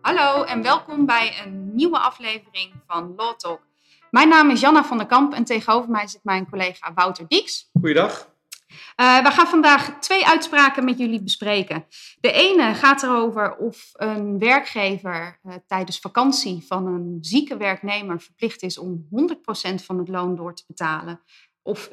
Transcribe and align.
Hallo 0.00 0.42
en 0.44 0.62
welkom 0.62 1.06
bij 1.06 1.42
een 1.44 1.74
nieuwe 1.74 1.98
aflevering 1.98 2.72
van 2.86 3.14
Law 3.16 3.36
Talk. 3.36 3.60
Mijn 4.10 4.28
naam 4.28 4.50
is 4.50 4.60
Janna 4.60 4.84
van 4.84 4.98
der 4.98 5.06
Kamp 5.06 5.32
en 5.32 5.44
tegenover 5.44 5.90
mij 5.90 6.06
zit 6.06 6.24
mijn 6.24 6.50
collega 6.50 6.92
Wouter 6.94 7.24
Dieks. 7.28 7.70
Goeiedag. 7.80 8.30
Uh, 8.96 9.22
we 9.22 9.30
gaan 9.30 9.46
vandaag 9.46 9.98
twee 10.00 10.26
uitspraken 10.26 10.84
met 10.84 10.98
jullie 10.98 11.22
bespreken. 11.22 11.86
De 12.20 12.32
ene 12.32 12.74
gaat 12.74 13.02
erover 13.02 13.56
of 13.56 13.90
een 13.92 14.38
werkgever 14.38 15.40
uh, 15.44 15.54
tijdens 15.66 15.98
vakantie 15.98 16.64
van 16.66 16.86
een 16.86 17.18
zieke 17.20 17.56
werknemer 17.56 18.20
verplicht 18.20 18.62
is 18.62 18.78
om 18.78 19.08
100% 19.70 19.74
van 19.84 19.98
het 19.98 20.08
loon 20.08 20.36
door 20.36 20.54
te 20.54 20.64
betalen 20.66 21.20
of 21.62 21.86
70%. 21.86 21.88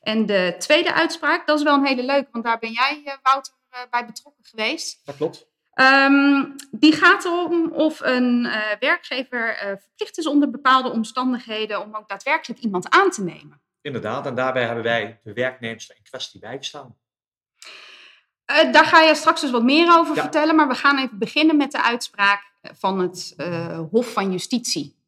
En 0.00 0.26
de 0.26 0.54
tweede 0.58 0.92
uitspraak, 0.94 1.46
dat 1.46 1.58
is 1.58 1.64
wel 1.64 1.74
een 1.74 1.86
hele 1.86 2.02
leuke, 2.02 2.28
want 2.32 2.44
daar 2.44 2.58
ben 2.58 2.72
jij, 2.72 3.02
uh, 3.04 3.12
Wouter, 3.22 3.52
bij 3.90 4.06
betrokken 4.06 4.44
geweest. 4.44 5.00
Dat 5.04 5.16
klopt. 5.16 5.48
Um, 5.74 6.54
die 6.70 6.92
gaat 6.92 7.24
erom 7.24 7.72
of 7.72 8.00
een 8.00 8.48
werkgever 8.80 9.56
verplicht 9.80 10.18
is 10.18 10.26
onder 10.26 10.50
bepaalde 10.50 10.90
omstandigheden 10.90 11.80
om 11.80 11.96
ook 11.96 12.08
daadwerkelijk 12.08 12.60
iemand 12.60 12.90
aan 12.90 13.10
te 13.10 13.22
nemen. 13.22 13.60
Inderdaad, 13.80 14.26
en 14.26 14.34
daarbij 14.34 14.64
hebben 14.64 14.84
wij 14.84 15.20
de 15.24 15.32
werknemster 15.32 15.96
in 15.96 16.02
kwestie 16.02 16.40
bijgestaan. 16.40 16.96
Uh, 18.46 18.72
daar 18.72 18.84
ga 18.84 19.00
je 19.00 19.14
straks 19.14 19.40
dus 19.40 19.50
wat 19.50 19.62
meer 19.62 19.98
over 19.98 20.14
ja. 20.14 20.22
vertellen, 20.22 20.56
maar 20.56 20.68
we 20.68 20.74
gaan 20.74 20.98
even 20.98 21.18
beginnen 21.18 21.56
met 21.56 21.72
de 21.72 21.82
uitspraak 21.82 22.52
van 22.62 22.98
het 22.98 23.34
Hof 23.90 24.12
van 24.12 24.30
Justitie. 24.30 24.98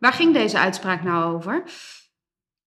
Waar 0.00 0.12
ging 0.12 0.32
deze 0.32 0.58
uitspraak 0.58 1.02
nou 1.02 1.34
over? 1.34 1.64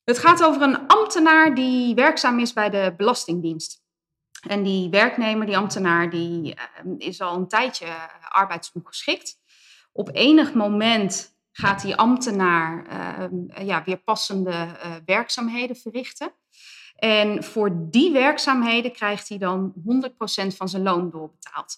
Het 0.08 0.20
gaat 0.20 0.44
over 0.44 0.62
een 0.62 0.88
ambtenaar 0.88 1.56
die 1.56 1.96
werkzaam 1.96 2.40
is 2.40 2.54
bij 2.54 2.70
de 2.70 2.94
Belastingdienst. 2.98 3.82
En 4.48 4.64
die 4.64 4.90
werknemer, 4.90 5.46
die 5.46 5.58
ambtenaar, 5.58 6.10
die 6.10 6.56
uh, 6.86 6.94
is 6.98 7.22
al 7.22 7.36
een 7.36 7.48
tijdje 7.48 7.88
arbeidsongeschikt. 8.30 9.36
Op 9.92 10.10
enig 10.14 10.54
moment 10.54 11.36
gaat 11.52 11.82
die 11.82 11.96
ambtenaar 11.96 12.86
uh, 12.90 13.68
ja, 13.68 13.84
weer 13.84 13.98
passende 13.98 14.52
uh, 14.52 14.96
werkzaamheden 15.06 15.76
verrichten. 15.76 16.32
En 16.96 17.44
voor 17.44 17.90
die 17.90 18.12
werkzaamheden 18.12 18.92
krijgt 18.92 19.30
hij 19.30 19.38
dan 19.38 19.74
100% 19.76 20.56
van 20.56 20.70
zijn 20.70 20.84
loon 20.84 21.10
doorbetaald. 21.10 21.76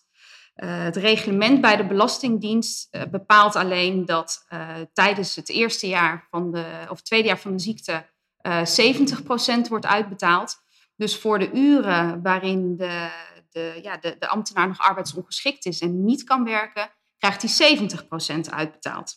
Uh, 0.56 0.84
het 0.84 0.96
reglement 0.96 1.62
bij 1.62 1.76
de 1.76 1.86
Belastingdienst 1.86 2.90
bepaalt 3.12 3.56
alleen 3.56 4.06
dat 4.06 4.46
tijdens 4.94 5.36
het 5.36 5.50
eerste 5.50 5.88
jaar 5.88 6.28
van 6.30 6.52
de, 6.52 6.86
of 6.90 7.02
tweede 7.02 7.28
jaar 7.28 7.40
van 7.40 7.52
de 7.52 7.60
ziekte 7.60 8.06
70% 8.50 9.68
wordt 9.70 9.86
uitbetaald. 9.86 10.58
Dus 10.96 11.18
voor 11.18 11.40
de 11.40 11.52
uren 11.52 12.22
waarin 12.22 12.78
de, 12.78 13.10
de, 13.50 13.80
ja, 13.82 13.98
de, 13.98 14.16
de 14.20 14.28
ambtenaar 14.28 14.68
nog 14.68 14.80
arbeidsongeschikt 14.80 15.66
is 15.66 15.82
en 15.82 16.06
niet 16.06 16.24
kan 16.24 16.44
werken, 16.44 16.92
krijgt 17.18 17.60
hij 17.60 17.78
70% 18.48 18.50
uitbetaald. 18.50 19.14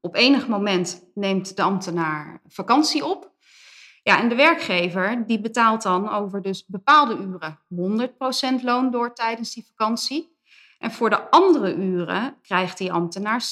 Op 0.00 0.14
enig 0.14 0.48
moment 0.48 1.10
neemt 1.14 1.56
de 1.56 1.62
ambtenaar 1.62 2.40
vakantie 2.46 3.04
op. 3.04 3.34
Ja, 4.02 4.20
en 4.20 4.28
de 4.28 4.34
werkgever 4.34 5.26
die 5.26 5.40
betaalt 5.40 5.82
dan 5.82 6.08
over 6.08 6.42
dus 6.42 6.66
bepaalde 6.66 7.16
uren 7.16 7.60
100% 8.60 8.62
loon 8.62 8.90
door 8.90 9.14
tijdens 9.14 9.54
die 9.54 9.66
vakantie. 9.66 10.36
En 10.78 10.92
voor 10.92 11.10
de 11.10 11.30
andere 11.30 11.74
uren 11.74 12.38
krijgt 12.42 12.78
die 12.78 12.92
ambtenaar 12.92 13.42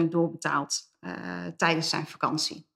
70% 0.00 0.08
doorbetaald 0.08 0.80
uh, 1.00 1.12
tijdens 1.56 1.88
zijn 1.88 2.06
vakantie. 2.06 2.68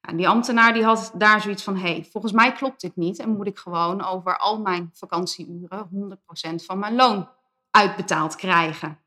En 0.00 0.16
die 0.16 0.28
ambtenaar 0.28 0.72
die 0.72 0.84
had 0.84 1.12
daar 1.14 1.40
zoiets 1.40 1.62
van, 1.62 1.76
hey, 1.76 2.06
volgens 2.10 2.32
mij 2.32 2.52
klopt 2.52 2.80
dit 2.80 2.96
niet 2.96 3.18
en 3.18 3.36
moet 3.36 3.46
ik 3.46 3.58
gewoon 3.58 4.04
over 4.04 4.38
al 4.38 4.60
mijn 4.60 4.90
vakantieuren 4.92 5.88
100% 5.94 6.64
van 6.64 6.78
mijn 6.78 6.94
loon 6.94 7.28
uitbetaald 7.70 8.36
krijgen. 8.36 8.98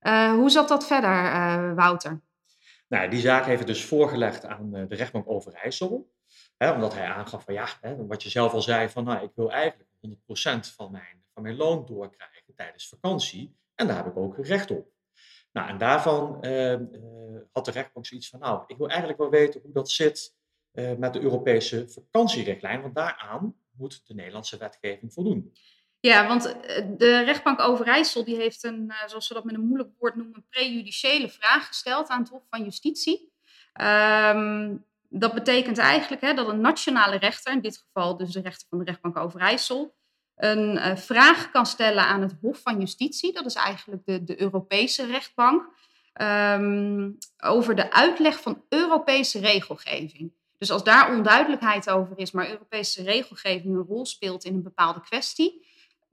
Uh, 0.00 0.32
hoe 0.32 0.50
zat 0.50 0.68
dat 0.68 0.86
verder, 0.86 1.24
uh, 1.24 1.74
Wouter? 1.74 2.20
Nou, 2.88 3.10
die 3.10 3.20
zaak 3.20 3.44
heeft 3.44 3.58
het 3.58 3.68
dus 3.68 3.84
voorgelegd 3.84 4.44
aan 4.44 4.70
de 4.70 4.86
rechtbank 4.88 5.28
Overijssel. 5.28 6.12
Hè, 6.56 6.72
omdat 6.72 6.94
hij 6.94 7.06
aangaf 7.06 7.44
van 7.44 7.54
ja, 7.54 7.68
hè, 7.80 8.06
wat 8.06 8.22
je 8.22 8.28
zelf 8.28 8.52
al 8.52 8.62
zei, 8.62 8.88
van 8.88 9.04
nou, 9.04 9.24
ik 9.24 9.30
wil 9.34 9.52
eigenlijk 9.52 9.90
100% 10.06 10.74
van 10.74 10.90
mijn, 10.90 11.24
van 11.34 11.42
mijn 11.42 11.56
loon 11.56 11.86
doorkrijgen 11.86 12.54
tijdens 12.54 12.88
vakantie. 12.88 13.56
En 13.74 13.86
daar 13.86 13.96
heb 13.96 14.06
ik 14.06 14.16
ook 14.16 14.38
recht 14.38 14.70
op. 14.70 14.88
Nou, 15.52 15.68
en 15.68 15.78
daarvan 15.78 16.34
had 17.52 17.64
de 17.64 17.70
rechtbank 17.70 18.06
zoiets 18.06 18.28
van, 18.28 18.40
nou, 18.40 18.62
ik 18.66 18.76
wil 18.76 18.88
eigenlijk 18.88 19.18
wel 19.18 19.30
weten 19.30 19.60
hoe 19.60 19.72
dat 19.72 19.90
zit 19.90 20.38
uh, 20.72 20.92
met 20.96 21.12
de 21.12 21.20
Europese 21.20 21.88
vakantierichtlijn, 21.88 22.82
want 22.82 22.94
daaraan 22.94 23.54
moet 23.70 24.02
de 24.06 24.14
Nederlandse 24.14 24.56
wetgeving 24.56 25.12
voldoen. 25.12 25.52
Ja, 26.00 26.26
want 26.26 26.42
de 26.98 27.22
rechtbank 27.24 27.60
Overijssel 27.60 28.24
die 28.24 28.36
heeft 28.36 28.64
een, 28.64 28.92
zoals 29.06 29.26
ze 29.26 29.34
dat 29.34 29.44
met 29.44 29.54
een 29.54 29.66
moeilijk 29.66 29.90
woord 29.98 30.14
noemen, 30.14 30.46
prejudiciële 30.50 31.28
vraag 31.28 31.66
gesteld 31.66 32.08
aan 32.08 32.20
het 32.20 32.28
Hof 32.28 32.42
van 32.50 32.64
Justitie. 32.64 33.32
Um, 33.80 34.84
dat 35.08 35.34
betekent 35.34 35.78
eigenlijk 35.78 36.22
hè, 36.22 36.34
dat 36.34 36.48
een 36.48 36.60
nationale 36.60 37.16
rechter, 37.16 37.52
in 37.52 37.60
dit 37.60 37.76
geval 37.78 38.16
dus 38.16 38.32
de 38.32 38.40
rechter 38.40 38.68
van 38.68 38.78
de 38.78 38.84
rechtbank 38.84 39.16
Overijssel, 39.16 39.94
een 40.36 40.98
vraag 40.98 41.50
kan 41.50 41.66
stellen 41.66 42.04
aan 42.04 42.22
het 42.22 42.36
Hof 42.40 42.62
van 42.62 42.78
Justitie, 42.78 43.32
dat 43.32 43.46
is 43.46 43.54
eigenlijk 43.54 44.02
de, 44.04 44.24
de 44.24 44.40
Europese 44.40 45.06
rechtbank, 45.06 45.68
um, 46.20 47.18
over 47.36 47.74
de 47.74 47.92
uitleg 47.92 48.40
van 48.40 48.64
Europese 48.68 49.38
regelgeving. 49.38 50.32
Dus 50.60 50.70
als 50.70 50.84
daar 50.84 51.16
onduidelijkheid 51.16 51.90
over 51.90 52.18
is, 52.18 52.30
maar 52.30 52.50
Europese 52.50 53.02
regelgeving 53.02 53.74
een 53.74 53.84
rol 53.88 54.06
speelt 54.06 54.44
in 54.44 54.54
een 54.54 54.62
bepaalde 54.62 55.00
kwestie, 55.00 55.66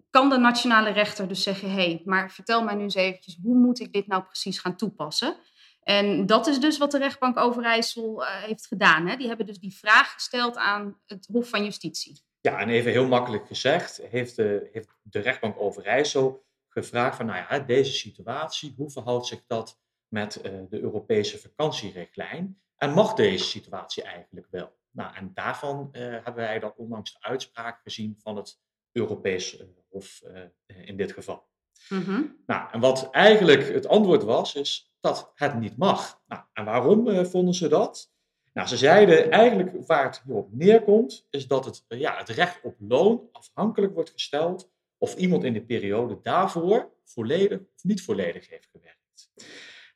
kan 0.10 0.30
de 0.30 0.38
nationale 0.38 0.90
rechter 0.90 1.28
dus 1.28 1.44
zeggen: 1.44 1.70
hé, 1.70 1.76
hey, 1.76 2.02
maar 2.06 2.32
vertel 2.32 2.64
mij 2.64 2.76
nu 2.76 2.84
eens 2.84 2.96
eventjes, 2.96 3.38
hoe 3.44 3.58
moet 3.58 3.80
ik 3.80 3.94
dit 3.94 4.08
nou 4.08 4.24
precies 4.24 4.60
gaan 4.60 4.76
toepassen? 4.76 5.38
En 5.84 6.26
dat 6.26 6.48
is 6.48 6.60
dus 6.60 6.78
wat 6.78 6.92
de 6.92 6.98
rechtbank 6.98 7.38
Overijssel 7.38 8.22
uh, 8.22 8.30
heeft 8.30 8.68
gedaan. 8.68 9.08
Hè? 9.08 9.16
Die 9.16 9.28
hebben 9.28 9.46
dus 9.46 9.60
die 9.60 9.78
vraag 9.78 10.14
gesteld 10.14 10.58
aan 10.58 11.00
het 11.06 11.28
Hof 11.32 11.50
van 11.50 11.64
Justitie. 11.64 12.22
Ja, 12.42 12.60
en 12.60 12.70
even 12.70 12.92
heel 12.92 13.08
makkelijk 13.08 13.48
gezegd, 13.48 14.02
heeft 14.10 14.36
de, 14.36 14.70
heeft 14.72 14.90
de 15.02 15.20
rechtbank 15.20 15.60
Overijssel 15.60 16.46
gevraagd 16.70 17.16
van, 17.16 17.26
nou 17.26 17.46
ja, 17.50 17.60
deze 17.60 17.92
situatie, 17.92 18.74
hoe 18.78 18.90
verhoudt 18.90 19.26
zich 19.26 19.44
dat 19.48 19.80
met 20.08 20.38
uh, 20.38 20.52
de 20.70 20.80
Europese 20.82 21.38
vakantierichtlijn? 21.38 22.62
En 22.78 22.94
mag 22.94 23.14
deze 23.14 23.44
situatie 23.44 24.04
eigenlijk 24.04 24.48
wel? 24.50 24.76
Nou, 24.92 25.16
en 25.16 25.32
daarvan 25.34 25.90
uh, 25.92 26.02
hebben 26.02 26.36
wij 26.36 26.60
dan 26.60 26.74
onlangs 26.76 27.14
de 27.14 27.22
uitspraak 27.22 27.82
gezien 27.84 28.16
van 28.20 28.36
het 28.36 28.60
Europees 28.92 29.64
Hof 29.90 30.22
in 30.68 30.98
dit 30.98 31.12
geval. 31.12 31.48
Mm 31.90 32.04
-hmm. 32.04 32.44
Nou, 32.46 32.72
en 32.72 32.80
wat 32.80 33.10
eigenlijk 33.12 33.74
het 33.74 33.88
antwoord 33.88 34.24
was, 34.24 34.56
is 34.56 34.96
dat 35.00 35.32
het 35.36 35.60
niet 35.60 35.78
mag. 35.78 36.22
Nou, 36.28 36.42
en 36.54 36.66
waarom 36.66 37.08
uh, 37.08 37.26
vonden 37.26 37.54
ze 37.54 37.68
dat? 37.68 38.12
Nou, 38.54 38.68
ze 38.68 38.78
zeiden 38.78 39.32
eigenlijk 39.32 39.88
waar 39.88 40.06
het 40.06 40.22
hierop 40.26 40.54
neerkomt, 40.54 41.28
is 41.30 41.48
dat 41.48 41.66
het, 41.66 41.86
ja, 41.88 42.18
het 42.18 42.30
recht 42.30 42.60
op 42.64 42.76
loon 42.80 43.30
afhankelijk 43.32 43.94
wordt 43.94 44.10
gesteld 44.10 44.72
of 44.98 45.16
iemand 45.16 45.44
in 45.44 45.54
de 45.54 45.66
periode 45.66 46.20
daarvoor 46.22 46.92
volledig 47.04 47.60
of 47.60 47.84
niet 47.84 48.02
volledig 48.02 48.50
heeft 48.50 48.70
gewerkt. 48.72 49.32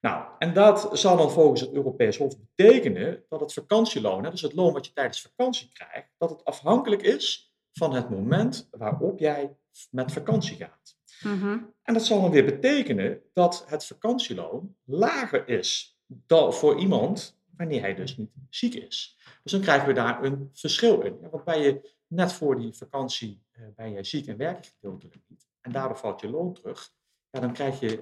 Nou, 0.01 0.25
en 0.37 0.53
dat 0.53 0.89
zal 0.91 1.17
dan 1.17 1.31
volgens 1.31 1.61
het 1.61 1.71
Europees 1.71 2.17
Hof 2.17 2.35
betekenen 2.39 3.23
dat 3.29 3.39
het 3.39 3.53
vakantieloon, 3.53 4.23
dus 4.23 4.41
het 4.41 4.53
loon 4.53 4.73
wat 4.73 4.85
je 4.85 4.93
tijdens 4.93 5.21
vakantie 5.21 5.69
krijgt, 5.73 6.09
dat 6.17 6.29
het 6.29 6.45
afhankelijk 6.45 7.01
is 7.01 7.53
van 7.73 7.93
het 7.93 8.09
moment 8.09 8.67
waarop 8.71 9.19
jij 9.19 9.55
met 9.89 10.11
vakantie 10.11 10.55
gaat. 10.55 10.97
Mm-hmm. 11.23 11.73
En 11.83 11.93
dat 11.93 12.05
zal 12.05 12.21
dan 12.21 12.31
weer 12.31 12.45
betekenen 12.45 13.21
dat 13.33 13.65
het 13.67 13.85
vakantieloon 13.85 14.75
lager 14.85 15.47
is 15.47 15.99
dan 16.07 16.53
voor 16.53 16.79
iemand 16.79 17.39
wanneer 17.57 17.81
hij 17.81 17.95
dus 17.95 18.17
niet 18.17 18.31
ziek 18.49 18.73
is. 18.73 19.17
Dus 19.43 19.51
dan 19.51 19.61
krijgen 19.61 19.87
we 19.87 19.93
daar 19.93 20.23
een 20.23 20.49
verschil 20.53 21.01
in. 21.01 21.19
want 21.31 21.43
bij 21.43 21.61
je 21.61 21.95
net 22.07 22.33
voor 22.33 22.59
die 22.59 22.73
vakantie 22.73 23.43
uh, 23.51 23.65
ben 23.75 23.91
je 23.91 24.03
ziek 24.03 24.27
en 24.27 24.37
werk 24.37 24.63
je 24.63 24.71
gedeeltelijk 24.71 25.15
niet. 25.27 25.47
En 25.61 25.71
daardoor 25.71 25.97
valt 25.97 26.21
je 26.21 26.29
loon 26.29 26.53
terug. 26.53 26.93
Ja, 27.29 27.39
dan 27.39 27.53
krijg 27.53 27.79
je 27.79 27.99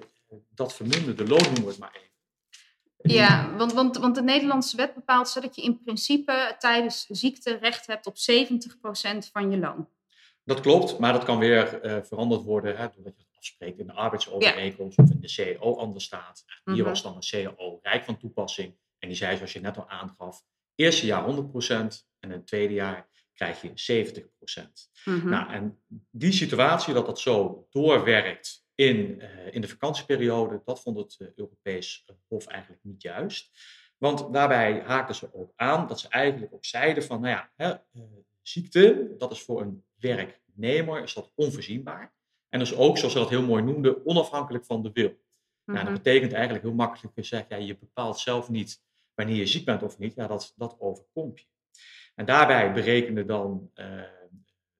dat 0.48 0.74
verminderde 0.74 1.26
loon, 1.26 1.42
noemen 1.42 1.62
we 1.62 1.68
het 1.68 1.78
maar 1.78 1.94
even. 1.94 2.08
Ja, 3.02 3.56
want, 3.56 3.72
want, 3.72 3.96
want 3.96 4.14
de 4.14 4.22
Nederlandse 4.22 4.76
wet 4.76 4.94
bepaalt 4.94 5.42
dat 5.42 5.56
je 5.56 5.62
in 5.62 5.82
principe 5.82 6.56
tijdens 6.58 7.06
ziekte 7.06 7.56
recht 7.56 7.86
hebt 7.86 8.06
op 8.06 8.14
70% 8.14 8.18
van 9.32 9.50
je 9.50 9.58
loon. 9.58 9.88
Dat 10.44 10.60
klopt, 10.60 10.98
maar 10.98 11.12
dat 11.12 11.24
kan 11.24 11.38
weer 11.38 11.84
uh, 11.84 12.02
veranderd 12.02 12.42
worden 12.42 12.76
hè, 12.76 12.88
doordat 12.94 13.16
je 13.16 13.22
het 13.22 13.36
afspreekt 13.36 13.78
in 13.78 13.86
de 13.86 13.92
arbeidsovereenkomst 13.92 14.96
ja. 14.96 15.04
of 15.04 15.10
in 15.10 15.20
de 15.20 15.56
CAO 15.58 15.76
anders 15.76 16.04
staat. 16.04 16.44
Hier 16.46 16.56
mm 16.64 16.74
-hmm. 16.74 16.84
was 16.88 17.02
dan 17.02 17.16
een 17.16 17.54
CAO 17.56 17.78
rijk 17.82 18.04
van 18.04 18.18
toepassing. 18.18 18.76
En 18.98 19.08
die 19.08 19.16
zei, 19.16 19.36
zoals 19.36 19.52
je 19.52 19.60
net 19.60 19.76
al 19.76 19.88
aangaf, 19.88 20.42
eerste 20.74 21.06
jaar 21.06 21.24
100% 21.24 21.30
en 21.68 21.94
in 22.20 22.30
het 22.30 22.46
tweede 22.46 22.74
jaar 22.74 23.08
krijg 23.34 23.62
je 23.62 24.22
70%. 24.60 24.62
Mm 25.04 25.20
-hmm. 25.20 25.30
Nou, 25.30 25.50
en 25.52 25.82
die 26.10 26.32
situatie 26.32 26.94
dat 26.94 27.06
dat 27.06 27.20
zo 27.20 27.66
doorwerkt 27.70 28.64
in, 28.80 29.20
uh, 29.20 29.54
in 29.54 29.60
de 29.60 29.68
vakantieperiode, 29.68 30.62
dat 30.64 30.82
vond 30.82 30.96
het 30.96 31.16
uh, 31.18 31.28
Europees 31.36 32.06
Hof 32.28 32.46
eigenlijk 32.46 32.84
niet 32.84 33.02
juist. 33.02 33.50
Want 33.98 34.32
daarbij 34.32 34.80
haakten 34.80 35.14
ze 35.14 35.34
ook 35.34 35.52
aan 35.56 35.86
dat 35.86 36.00
ze 36.00 36.08
eigenlijk 36.08 36.54
ook 36.54 36.64
zeiden 36.64 37.02
van, 37.02 37.20
nou 37.20 37.34
ja, 37.34 37.52
hè, 37.56 37.74
ziekte, 38.42 39.14
dat 39.18 39.32
is 39.32 39.42
voor 39.42 39.60
een 39.60 39.84
werknemer 39.98 41.02
is 41.02 41.14
dat 41.14 41.32
onvoorzienbaar. 41.34 42.14
En 42.48 42.58
dus 42.58 42.74
ook, 42.74 42.98
zoals 42.98 43.12
ze 43.12 43.18
dat 43.18 43.28
heel 43.28 43.42
mooi 43.46 43.62
noemden, 43.62 44.06
onafhankelijk 44.06 44.64
van 44.64 44.82
de 44.82 44.90
wil. 44.92 45.08
nou, 45.64 45.78
dat 45.78 45.94
Mhm. 45.94 46.02
betekent 46.02 46.32
eigenlijk 46.32 46.64
heel 46.64 46.74
makkelijk 46.74 47.14
gezegd, 47.14 47.48
ja, 47.48 47.56
je 47.56 47.78
bepaalt 47.78 48.18
zelf 48.18 48.48
niet 48.48 48.82
wanneer 49.14 49.36
je 49.36 49.46
ziek 49.46 49.64
bent 49.64 49.82
of 49.82 49.98
niet. 49.98 50.14
Ja, 50.14 50.26
dat, 50.26 50.52
dat 50.56 50.76
overkomt 50.78 51.40
je. 51.40 51.46
En 52.14 52.24
daarbij 52.24 52.72
berekende 52.72 53.24
dan 53.24 53.70
eh, 53.74 54.02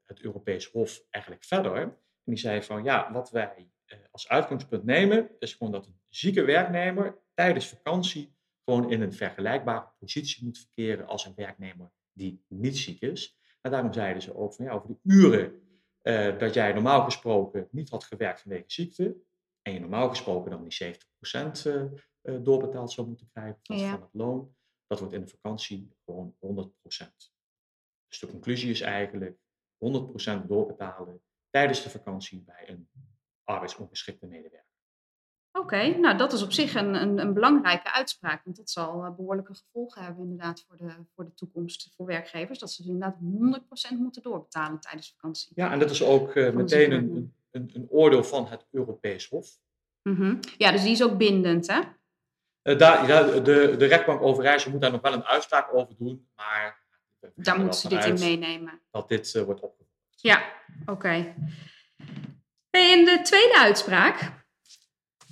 het 0.06 0.20
Europees 0.20 0.67
Hof 0.67 1.03
eigenlijk 1.11 1.44
verder. 1.44 1.76
En 1.76 1.96
die 2.25 2.37
zei 2.38 2.62
van, 2.62 2.85
ja, 2.85 3.12
wat 3.12 3.31
wij 3.31 3.55
eh, 3.56 3.64
als 4.11 4.29
uitgangspunt 4.29 4.85
nemen, 4.85 5.31
is 5.39 5.55
gewoon 5.55 5.73
dat 5.73 5.87
een 5.87 6.01
zieke 6.09 6.45
werknemer 6.45 7.19
tijdens 7.35 7.69
vakantie 7.69 8.35
gewoon 8.65 8.91
in 8.91 9.01
een 9.03 9.13
vergelijkbare 9.13 9.89
positie 9.99 10.45
moet 10.45 10.59
verkeren 10.59 11.07
als 11.07 11.25
een 11.25 11.35
werknemer 11.35 11.93
die 12.13 12.45
niet 12.49 12.79
ziek 12.79 13.01
is. 13.01 13.39
En 13.61 13.71
daarom 13.71 13.93
zeiden 13.93 14.23
ze 14.23 14.35
ook 14.35 14.55
van, 14.55 14.65
ja, 14.65 14.73
over 14.73 14.89
de 14.89 14.99
uren 15.03 15.63
eh, 16.03 16.39
dat 16.39 16.55
jij 16.55 16.73
normaal 16.73 17.05
gesproken 17.05 17.69
niet 17.71 17.91
had 17.91 18.05
gewerkt 18.05 18.41
vanwege 18.41 18.65
ziekte, 18.67 19.17
en 19.63 19.73
je 19.73 19.81
normaal 19.81 20.09
gesproken 20.09 20.51
dan 20.51 20.69
die 20.69 20.73
70% 20.73 21.67
eh, 21.67 21.83
eh, 22.21 22.43
doorbetaald 22.43 22.93
zou 22.93 23.07
moeten 23.07 23.29
krijgen 23.33 23.61
Ja. 23.63 23.91
van 23.91 24.01
het 24.01 24.15
loon, 24.15 24.55
dat 24.87 24.99
wordt 24.99 25.15
in 25.15 25.21
de 25.21 25.29
vakantie 25.29 25.93
gewoon 26.05 26.37
100%. 26.39 27.33
Dus 28.09 28.19
de 28.19 28.27
conclusie 28.27 28.71
is 28.71 28.81
eigenlijk 28.81 29.39
100% 29.79 30.47
doorbetalen 30.47 31.23
tijdens 31.51 31.83
de 31.83 31.91
vakantie 31.91 32.43
bij 32.43 32.69
een 32.69 32.89
arbeidsongeschikte 33.45 34.27
medewerker. 34.27 34.69
Oké, 35.53 35.99
nou 35.99 36.17
dat 36.17 36.33
is 36.33 36.43
op 36.43 36.53
zich 36.53 36.75
een, 36.75 36.95
een, 36.95 37.19
een 37.19 37.33
belangrijke 37.33 37.93
uitspraak. 37.93 38.45
Want 38.45 38.57
dat 38.57 38.71
zal 38.71 39.05
eh, 39.05 39.15
behoorlijke 39.17 39.55
gevolgen 39.55 40.03
hebben 40.03 40.23
inderdaad 40.23 40.65
voor 40.69 40.77
de, 40.77 40.93
voor 41.15 41.25
de 41.25 41.35
toekomst 41.35 41.93
voor 41.97 42.07
werkgevers. 42.07 42.59
Dat 42.59 42.71
ze 42.71 42.83
dus 42.83 42.91
inderdaad 42.91 43.17
100% 43.95 43.99
moeten 43.99 44.23
doorbetalen 44.23 44.81
tijdens 44.81 45.11
vakantie. 45.11 45.53
Ja, 45.55 45.73
en 45.73 45.79
dat 45.79 45.91
is 45.91 46.03
ook 46.03 46.35
eh, 46.35 46.53
meteen 46.53 46.93
een, 46.93 47.35
een, 47.51 47.71
een 47.75 47.87
oordeel 47.89 48.25
van 48.25 48.47
het 48.47 48.67
Europees 48.71 49.29
Hof. 49.29 49.59
Mhm. 50.03 50.37
Ja, 50.57 50.73
dus 50.73 50.83
die 50.83 50.93
is 50.93 51.03
ook 51.03 51.17
bindend 51.19 51.67
hè? 51.67 51.81
Eh, 52.63 52.79
daar, 52.79 53.07
ja, 53.07 53.23
de, 53.23 53.77
de 53.79 53.87
rechtbank 53.87 54.23
Overijssel 54.23 54.71
moet 54.71 54.81
daar 54.81 54.91
nog 54.93 55.01
wel 55.01 55.13
een 55.13 55.25
uitspraak 55.25 55.75
over 55.75 55.95
doen, 55.99 56.29
maar 56.35 56.85
Daar 57.35 57.61
moeten 57.61 57.81
ze 57.81 57.89
dit 57.89 58.05
in 58.05 58.19
meenemen. 58.19 58.81
Dat 58.91 59.09
dit 59.09 59.45
wordt 59.45 59.61
opgevolgd. 59.61 59.91
Ja, 60.17 60.53
oké. 60.87 61.35
Hey, 62.70 62.93
en 62.99 63.05
de 63.05 63.20
tweede 63.22 63.58
uitspraak, 63.58 64.20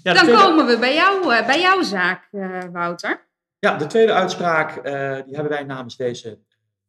Ja, 0.03 0.13
dan 0.15 0.23
tweede- 0.23 0.43
komen 0.43 0.67
we 0.67 0.79
bij, 0.79 0.95
jou, 0.95 1.35
eh, 1.35 1.47
bij 1.47 1.61
jouw 1.61 1.83
zaak, 1.83 2.29
eh, 2.33 2.61
Wouter. 2.73 3.27
Ja, 3.59 3.77
de 3.77 3.87
tweede 3.87 4.13
uitspraak 4.13 4.77
eh, 4.77 5.15
die 5.25 5.35
hebben 5.35 5.49
wij 5.49 5.63
namens 5.65 5.97
deze 5.97 6.39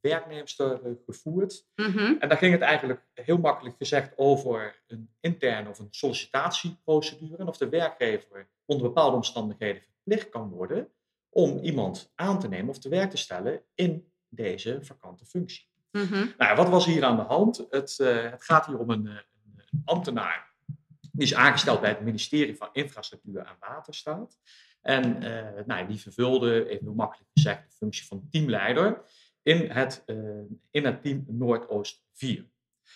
werknemster 0.02 0.80
gevoerd. 1.06 1.66
Mhm. 1.76 2.14
En 2.20 2.30
daar 2.30 2.38
ging 2.38 2.52
het 2.52 2.62
eigenlijk 2.62 3.06
heel 3.14 3.38
makkelijk 3.38 3.76
gezegd 3.78 4.14
over 4.16 4.82
een 4.88 5.10
interne 5.20 5.70
of 5.70 5.80
een 5.80 5.88
sollicitatieprocedure. 5.92 7.38
En 7.38 7.48
of 7.48 7.58
de 7.58 7.70
werkgever 7.70 8.48
onder 8.66 8.88
bepaalde 8.88 9.16
omstandigheden 9.16 9.82
verplicht 9.82 10.30
kan 10.30 10.50
worden 10.50 10.88
om 11.30 11.58
iemand 11.60 12.12
aan 12.16 12.40
te 12.40 12.48
nemen 12.48 12.70
of 12.70 12.80
te 12.80 12.90
werk 12.90 13.10
te 13.10 13.18
stellen 13.18 13.62
in 13.76 14.12
deze 14.30 14.80
vakante 14.82 15.26
functie. 15.26 15.68
Mhm. 15.92 16.14
Nou, 16.14 16.34
ja, 16.38 16.56
wat 16.56 16.70
was 16.70 16.86
hier 16.86 17.04
aan 17.04 17.16
de 17.16 17.22
hand? 17.22 17.66
Het, 17.70 17.98
het 18.32 18.44
gaat 18.44 18.66
hier 18.66 18.78
om 18.78 18.90
een, 18.90 19.06
een 19.06 19.24
ambtenaar 19.86 20.50
die 21.12 21.28
is 21.28 21.34
aangesteld 21.34 21.82
bij 21.82 21.90
het 21.90 22.02
ministerie 22.02 22.56
van 22.56 22.70
Infrastructuur 22.72 23.40
en 23.40 23.56
Waterstaat. 23.60 24.38
En 24.82 25.24
eh, 25.24 25.66
nou, 25.66 25.88
die 25.88 26.00
vervulde, 26.00 26.70
even 26.70 26.96
makkelijk 26.96 27.30
gezegd, 27.34 27.70
de 27.70 27.76
functie 27.76 28.06
van 28.06 28.28
teamleider 28.30 29.02
in 29.44 29.70
het, 29.70 30.04
eh, 30.06 30.16
in 30.72 30.86
het 30.86 31.02
team 31.02 31.24
Noordoost 31.28 32.04
4. 32.14 32.50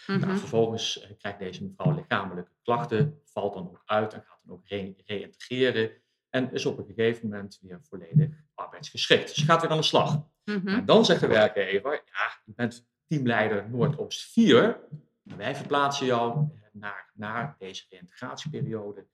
Mhm. 0.07 0.19
Nou, 0.19 0.37
vervolgens 0.37 1.01
eh, 1.01 1.09
krijgt 1.17 1.39
deze 1.39 1.63
mevrouw 1.63 1.95
lichamelijke 1.95 2.51
klachten, 2.61 3.21
valt 3.23 3.53
dan 3.53 3.67
ook 3.67 3.81
uit 3.85 4.13
en 4.13 4.23
gaat 4.27 4.39
dan 4.43 4.55
ook 4.55 4.67
re- 4.67 4.93
reïntegreren. 5.05 5.91
En 6.29 6.51
is 6.51 6.65
op 6.65 6.77
een 6.77 6.85
gegeven 6.85 7.29
moment 7.29 7.59
weer 7.61 7.79
volledig 7.81 8.29
arbeidsgeschikt. 8.53 9.29
Ze 9.29 9.45
gaat 9.45 9.61
weer 9.61 9.71
aan 9.71 9.77
de 9.77 9.83
slag. 9.83 10.27
Mhm. 10.45 10.63
Maar 10.63 10.85
dan 10.85 11.05
zegt 11.05 11.19
de 11.19 11.27
werkgever, 11.27 11.91
ja, 11.91 12.41
je 12.45 12.53
bent 12.55 12.87
teamleider 13.07 13.69
Noordoost 13.69 14.31
4. 14.31 14.79
Wij 15.23 15.55
verplaatsen 15.55 16.05
jou 16.05 16.31
eh, 16.33 16.61
naar, 16.71 17.11
naar 17.13 17.55
deze 17.59 17.83
reïntegratieperiode, 17.89 19.05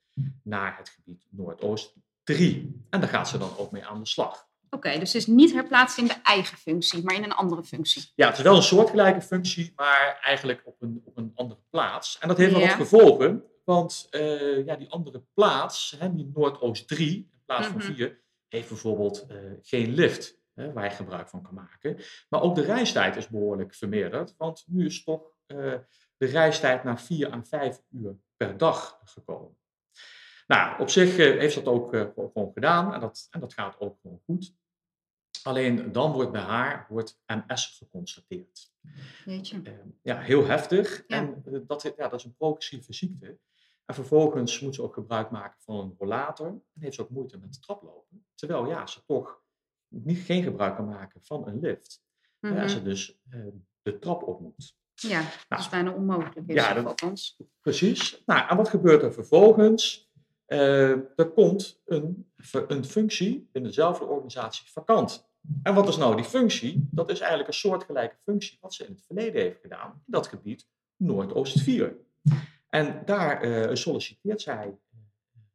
naar 0.43 0.77
het 0.77 0.89
gebied 0.89 1.25
Noordoost 1.29 1.93
3. 2.23 2.85
En 2.89 2.99
daar 2.99 3.09
gaat 3.09 3.27
ze 3.29 3.37
dan 3.37 3.57
ook 3.57 3.71
mee 3.71 3.85
aan 3.85 3.99
de 3.99 4.07
slag. 4.07 4.47
Oké, 4.69 4.89
dus 4.99 5.13
het 5.13 5.21
is 5.21 5.27
niet 5.27 5.53
herplaatst 5.53 5.97
in 5.97 6.05
de 6.07 6.15
eigen 6.23 6.57
functie, 6.57 7.03
maar 7.03 7.15
in 7.15 7.23
een 7.23 7.31
andere 7.31 7.63
functie. 7.63 8.11
Ja, 8.15 8.27
het 8.27 8.37
is 8.37 8.43
wel 8.43 8.55
een 8.55 8.61
soortgelijke 8.61 9.21
functie, 9.21 9.73
maar 9.75 10.19
eigenlijk 10.23 10.61
op 10.65 10.81
een, 10.81 11.01
op 11.05 11.17
een 11.17 11.31
andere 11.35 11.59
plaats. 11.69 12.17
En 12.19 12.27
dat 12.27 12.37
heeft 12.37 12.51
wel 12.51 12.61
Ja. 12.61 12.67
wat 12.67 12.75
gevolgen, 12.75 13.43
want 13.63 14.07
eh, 14.09 14.65
ja, 14.65 14.75
die 14.75 14.89
andere 14.89 15.23
plaats, 15.33 15.95
hè, 15.99 16.15
die 16.15 16.31
Noordoost 16.33 16.87
3, 16.87 17.15
in 17.15 17.41
plaats 17.45 17.67
van 17.67 17.77
Mhm. 17.77 17.93
4, 17.93 18.21
heeft 18.47 18.67
bijvoorbeeld 18.67 19.25
eh, 19.27 19.37
geen 19.61 19.93
lift 19.93 20.37
hè, 20.53 20.73
waar 20.73 20.83
je 20.83 20.89
gebruik 20.95 21.29
van 21.29 21.41
kan 21.41 21.53
maken. 21.53 21.97
Maar 22.29 22.41
ook 22.41 22.55
de 22.55 22.61
reistijd 22.63 23.15
is 23.15 23.27
behoorlijk 23.27 23.75
vermeerderd, 23.75 24.33
want 24.37 24.63
nu 24.67 24.85
is 24.85 25.03
toch 25.03 25.21
de 26.17 26.25
reistijd 26.25 26.83
naar 26.83 27.01
4 27.01 27.31
à 27.31 27.43
5 27.43 27.81
uur 27.89 28.15
per 28.37 28.57
dag 28.57 29.01
gekomen. 29.03 29.57
Nou, 30.47 30.81
op 30.81 30.89
zich 30.89 31.17
eh, 31.17 31.39
heeft 31.39 31.55
dat 31.55 31.65
ook 31.65 31.93
eh, 31.93 32.07
gewoon 32.15 32.51
gedaan 32.53 32.93
en 32.93 32.99
dat, 32.99 33.27
en 33.29 33.39
dat 33.39 33.53
gaat 33.53 33.79
ook 33.79 33.97
gewoon 34.01 34.21
goed. 34.25 34.57
Alleen 35.43 35.91
dan 35.91 36.11
wordt 36.11 36.31
bij 36.31 36.41
haar 36.41 36.85
wordt 36.89 37.21
MS 37.25 37.77
geconstateerd. 37.77 38.71
Weet 39.25 39.47
je. 39.47 39.61
Eh, 39.63 39.73
ja, 40.01 40.19
heel 40.19 40.45
heftig. 40.45 41.03
Ja. 41.07 41.17
En 41.17 41.43
eh, 41.45 41.59
dat, 41.67 41.81
ja, 41.81 42.07
dat 42.07 42.19
is 42.19 42.23
een 42.23 42.35
progressieve 42.35 42.93
ziekte. 42.93 43.39
En 43.85 43.95
vervolgens 43.95 44.59
moet 44.59 44.75
ze 44.75 44.83
ook 44.83 44.93
gebruik 44.93 45.31
maken 45.31 45.61
van 45.61 45.75
een 45.75 45.95
rollator. 45.97 46.47
En 46.47 46.63
heeft 46.79 46.95
ze 46.95 47.01
ook 47.01 47.09
moeite 47.09 47.37
met 47.37 47.61
traplopen. 47.61 48.25
Terwijl 48.35 48.67
ja, 48.67 48.85
ze 48.85 49.05
toch 49.05 49.43
niet, 49.87 50.19
geen 50.19 50.43
gebruik 50.43 50.75
kan 50.75 50.85
maken 50.85 51.23
van 51.23 51.47
een 51.47 51.59
lift. 51.59 52.03
Mhm. 52.39 52.55
En 52.55 52.69
ze 52.69 52.81
dus 52.81 53.19
eh, 53.29 53.47
de 53.81 53.99
trap 53.99 54.23
op 54.23 54.39
moet. 54.39 54.77
Ja, 55.01 55.21
dat 55.47 55.59
is 55.59 55.69
bijna 55.69 55.91
onmogelijk. 55.91 56.47
Is 56.47 56.55
Ja, 56.55 56.73
dat- 56.73 56.85
althans. 56.85 57.37
Precies. 57.61 58.21
Nou, 58.25 58.49
en 58.49 58.57
wat 58.57 58.69
gebeurt 58.69 59.01
er 59.03 59.13
vervolgens? 59.13 60.07
Eh, 60.45 60.89
er 60.89 61.31
komt 61.33 61.81
een, 61.85 62.31
een 62.67 62.85
functie 62.85 63.49
in 63.51 63.63
dezelfde 63.63 64.05
organisatie 64.05 64.71
vakant. 64.71 65.27
En 65.63 65.73
wat 65.73 65.87
is 65.87 65.97
nou 65.97 66.15
die 66.15 66.25
functie? 66.25 66.87
Dat 66.91 67.09
is 67.11 67.19
eigenlijk 67.19 67.49
een 67.49 67.55
soortgelijke 67.55 68.15
functie 68.23 68.57
wat 68.61 68.73
ze 68.73 68.85
in 68.85 68.91
het 68.91 69.03
verleden 69.05 69.41
heeft 69.41 69.59
gedaan 69.61 69.91
in 69.91 70.01
dat 70.05 70.27
gebied 70.27 70.67
Noordoost 70.97 71.61
4. 71.61 71.95
En 72.69 73.01
daar 73.05 73.41
eh, 73.41 73.75
solliciteert 73.75 74.41
zij 74.41 74.65
eh, 74.91 74.99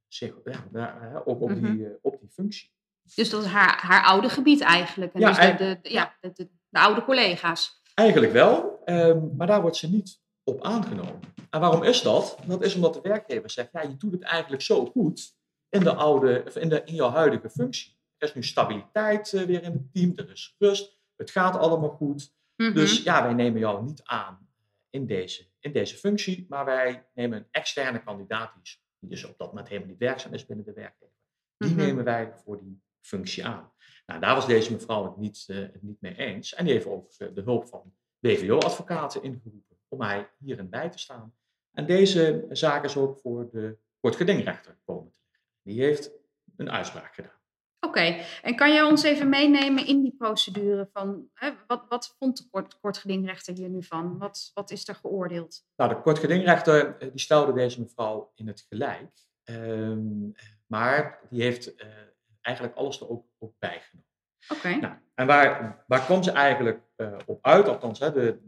zich 0.09 0.35
ja, 0.45 0.69
daar, 0.73 1.23
ook 1.25 1.41
op, 1.41 1.51
Mhm. 1.51 1.73
die, 1.77 1.87
eh, 1.87 1.93
op 2.03 2.21
die 2.21 2.29
functie. 2.31 2.73
Dus 3.15 3.31
dat 3.31 3.45
is 3.45 3.51
haar, 3.51 3.79
haar 3.81 4.05
oude 4.05 4.29
gebied 4.29 4.61
eigenlijk. 4.61 5.13
En 5.13 5.21
Ja, 5.21 5.29
dus 5.57 5.59
de, 5.59 5.79
ja, 5.91 6.15
de 6.35 6.49
oude 6.71 7.05
collega's. 7.05 7.83
Eigenlijk 7.95 8.33
wel, 8.33 8.74
ehm, 8.85 9.37
maar 9.37 9.47
daar 9.47 9.61
wordt 9.61 9.77
ze 9.77 9.91
niet 9.91 10.23
op 10.43 10.63
aangenomen. 10.63 11.21
En 11.51 11.61
waarom 11.61 11.83
is 11.83 12.03
dat? 12.03 12.39
Dat 12.47 12.63
is 12.63 12.75
omdat 12.75 12.95
de 12.95 13.01
werkgever 13.01 13.51
zegt, 13.51 13.69
ja, 13.73 13.83
je 13.83 13.97
doet 13.97 14.13
het 14.13 14.23
eigenlijk 14.23 14.63
zo 14.63 14.87
goed 14.87 15.37
in, 15.69 15.81
de 15.81 15.95
oude, 15.95 16.43
of 16.47 16.57
in, 16.57 16.69
de, 16.69 16.83
in 16.85 16.95
jouw 16.95 17.11
huidige 17.11 17.51
functie. 17.51 17.99
Er 18.17 18.29
is 18.29 18.35
nu 18.35 18.43
stabiliteit 18.43 19.33
eh, 19.33 19.43
weer 19.43 19.63
in 19.63 19.73
het 19.73 19.93
team, 19.93 20.13
er 20.17 20.31
is 20.31 20.55
rust, 20.59 21.01
het 21.17 21.31
gaat 21.31 21.57
allemaal 21.57 21.91
goed. 21.91 22.35
Mhm. 22.57 22.75
Dus 22.75 23.03
ja, 23.03 23.23
wij 23.23 23.35
nemen 23.35 23.61
jou 23.61 23.85
niet 23.85 24.03
aan 24.05 24.49
in 24.91 25.07
deze, 25.07 25.47
in 25.61 25.73
deze 25.73 25.97
functie, 25.97 26.47
maar 26.49 26.65
wij 26.65 27.07
nemen 27.15 27.39
een 27.39 27.49
externe 27.51 28.03
kandidaat 28.03 28.53
die, 28.55 29.09
dus 29.09 29.25
op 29.25 29.39
dat 29.39 29.49
moment 29.49 29.69
helemaal 29.69 29.89
niet 29.89 29.99
werkzaam 29.99 30.35
is 30.35 30.47
binnen 30.47 30.65
de 30.65 30.73
werkgever. 30.73 31.15
Die 31.57 31.71
Mhm. 31.71 31.81
nemen 31.81 32.05
wij 32.05 32.33
voor 32.45 32.59
die 32.59 32.83
functie 33.01 33.47
aan. 33.47 33.73
Nou, 34.07 34.21
daar 34.21 34.35
was 34.35 34.47
deze 34.47 34.73
mevrouw 34.73 35.05
het 35.05 35.17
niet, 35.17 35.45
het 35.47 35.83
niet 35.83 36.01
mee 36.01 36.17
eens. 36.17 36.55
En 36.55 36.65
die 36.65 36.75
heeft 36.75 36.87
ook 36.87 37.13
eh, 37.19 37.29
de 37.35 37.43
hulp 37.43 37.67
van 37.67 37.94
BVO-advocaten 38.25 39.23
ingeroepen 39.23 39.77
om 39.89 39.99
mij 39.99 40.31
hierin 40.39 40.69
bij 40.69 40.91
te 40.91 40.99
staan. 40.99 41.35
En 41.73 41.87
deze 41.87 42.47
zaak 42.51 42.85
is 42.85 42.97
ook 42.97 43.19
voor 43.19 43.51
de 43.51 43.79
kortgedingrechter 44.01 44.79
komen 44.85 45.11
te 45.11 45.19
liggen. 45.31 45.49
Die 45.63 45.83
heeft 45.83 46.11
een 46.57 46.71
uitspraak 46.71 47.15
gedaan. 47.15 47.41
Oké, 47.81 48.25
en 48.43 48.57
kan 48.57 48.73
jij 48.73 48.83
ons 48.83 49.03
even 49.03 49.29
meenemen 49.29 49.87
in 49.87 50.01
die 50.01 50.15
procedure 50.19 50.89
van 50.93 51.29
hè, 51.35 51.51
wat, 51.67 51.85
wat 51.89 52.15
vond 52.19 52.37
de 52.37 52.49
kort, 52.51 52.79
kortgedingrechter 52.81 53.55
hier 53.55 53.69
nu 53.69 53.83
van? 53.83 54.19
Wat, 54.19 54.51
wat 54.55 54.71
is 54.71 54.89
er 54.89 54.95
geoordeeld? 54.95 55.67
Nou, 55.77 55.95
de 55.95 56.01
kortgedingrechter 56.01 56.97
eh, 56.99 57.11
die 57.11 57.21
stelde 57.21 57.53
deze 57.53 57.81
mevrouw 57.81 58.33
in 58.35 58.47
het 58.47 58.67
gelijk. 58.69 59.11
Ehm, 59.45 60.31
maar 60.67 61.21
die 61.31 61.43
heeft 61.43 61.75
eh, 61.75 61.89
eigenlijk 62.41 62.77
alles 62.77 63.01
er 63.01 63.09
ook, 63.09 63.27
ook 63.39 63.55
bijgenomen. 63.59 64.14
Oké, 64.49 64.75
Nou, 64.75 64.95
en 65.15 65.27
waar, 65.27 65.85
waar 65.87 66.05
kwam 66.05 66.23
ze 66.23 66.31
eigenlijk 66.31 66.81
eh, 66.97 67.17
op 67.27 67.47
uit? 67.47 67.69
Althans, 67.69 67.99
hè, 67.99 68.13
de, 68.13 68.39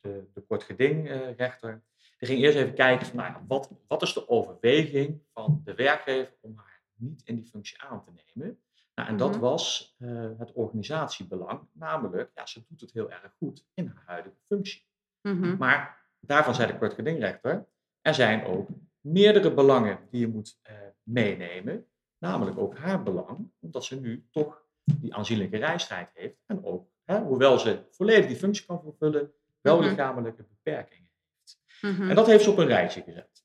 de, 0.00 0.24
de, 0.34 0.40
kortgedingrechter. 0.40 1.82
Die 2.18 2.28
ging 2.28 2.40
eerst 2.42 2.56
even 2.56 2.74
kijken 2.74 3.06
van, 3.06 3.16
nou, 3.16 3.32
wat, 3.48 3.70
wat 3.88 4.02
is 4.02 4.12
de 4.12 4.28
overweging 4.28 5.20
van 5.32 5.60
de 5.64 5.74
werkgever 5.74 6.34
om 6.40 6.52
haar 6.56 6.82
niet 6.94 7.22
in 7.24 7.34
die 7.36 7.46
functie 7.46 7.82
aan 7.82 8.04
te 8.04 8.10
nemen. 8.34 8.58
Nou, 8.94 9.08
en 9.08 9.16
dat 9.16 9.30
Mhm. 9.30 9.40
was 9.40 9.94
eh, 9.98 10.08
het 10.38 10.52
organisatiebelang, 10.52 11.60
namelijk, 11.72 12.30
ja, 12.34 12.46
ze 12.46 12.64
doet 12.68 12.80
het 12.80 12.92
heel 12.92 13.10
erg 13.10 13.32
goed 13.38 13.66
in 13.74 13.86
haar 13.94 14.02
huidige 14.06 14.36
functie. 14.46 14.86
Mhm. 15.22 15.56
Maar 15.56 16.04
daarvan 16.20 16.54
zei 16.54 16.72
de 16.72 16.78
kortgedingrechter, 16.78 17.66
er 18.00 18.14
zijn 18.14 18.44
ook 18.44 18.68
meerdere 19.00 19.54
belangen 19.54 19.98
die 20.10 20.20
je 20.20 20.28
moet 20.28 20.58
eh, 20.62 20.74
meenemen, 21.02 21.86
namelijk 22.18 22.58
ook 22.58 22.76
haar 22.78 23.02
belang, 23.02 23.50
omdat 23.60 23.84
ze 23.84 24.00
nu 24.00 24.26
toch 24.30 24.64
die 24.94 25.14
aanzienlijke 25.14 25.56
reistijd 25.56 26.10
heeft 26.14 26.42
en 26.46 26.64
ook, 26.64 26.88
hè, 27.04 27.18
hoewel 27.20 27.58
ze 27.58 27.82
volledig 27.90 28.26
die 28.26 28.36
functie 28.36 28.66
kan 28.66 28.80
vervullen, 28.82 29.32
wel 29.60 29.78
Mhm. 29.80 29.88
lichamelijke 29.88 30.42
beperkingen 30.42 31.10
heeft. 31.38 31.60
Mhm. 31.80 32.08
En 32.10 32.14
dat 32.14 32.26
heeft 32.26 32.44
ze 32.44 32.50
op 32.50 32.58
een 32.58 32.66
rijtje 32.66 33.02
gezet. 33.02 33.44